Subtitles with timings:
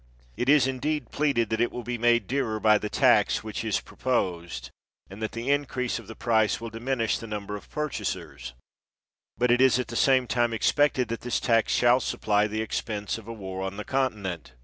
[0.35, 3.79] It is indeed pleaded that it will be made dearer by the tax which is
[3.79, 4.71] proposed,
[5.11, 8.53] and that the increase of the price will diminish the num ber of purchasers;
[9.37, 13.15] but it is at the same time expected that this tax shall supply the expense
[13.15, 14.53] 166 CHESTERFIELD of a war on the continent.